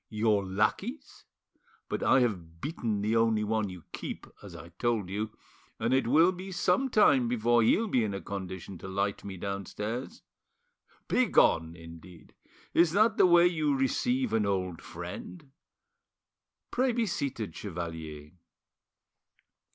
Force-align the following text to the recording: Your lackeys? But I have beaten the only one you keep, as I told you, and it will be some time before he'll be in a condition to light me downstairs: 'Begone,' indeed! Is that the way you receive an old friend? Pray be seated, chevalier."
Your 0.09 0.43
lackeys? 0.43 1.25
But 1.87 2.01
I 2.01 2.21
have 2.21 2.59
beaten 2.59 3.03
the 3.03 3.15
only 3.15 3.43
one 3.43 3.69
you 3.69 3.83
keep, 3.91 4.25
as 4.41 4.55
I 4.55 4.69
told 4.69 5.11
you, 5.11 5.29
and 5.77 5.93
it 5.93 6.07
will 6.07 6.31
be 6.31 6.51
some 6.51 6.89
time 6.89 7.27
before 7.27 7.61
he'll 7.61 7.87
be 7.87 8.03
in 8.03 8.15
a 8.15 8.19
condition 8.19 8.79
to 8.79 8.87
light 8.87 9.23
me 9.23 9.37
downstairs: 9.37 10.23
'Begone,' 11.07 11.75
indeed! 11.75 12.33
Is 12.73 12.93
that 12.93 13.17
the 13.17 13.27
way 13.27 13.45
you 13.45 13.75
receive 13.77 14.33
an 14.33 14.47
old 14.47 14.81
friend? 14.81 15.51
Pray 16.71 16.93
be 16.93 17.05
seated, 17.05 17.55
chevalier." 17.55 18.31